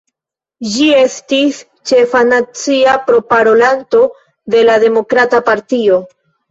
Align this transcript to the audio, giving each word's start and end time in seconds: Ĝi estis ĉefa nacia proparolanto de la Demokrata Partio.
Ĝi 0.75 0.87
estis 1.01 1.59
ĉefa 1.91 2.23
nacia 2.31 2.97
proparolanto 3.11 4.05
de 4.57 4.69
la 4.73 4.83
Demokrata 4.89 5.49
Partio. 5.53 6.07